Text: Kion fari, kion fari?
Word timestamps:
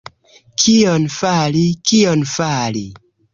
Kion 0.61 1.05
fari, 1.17 1.61
kion 1.91 2.25
fari? 2.33 2.85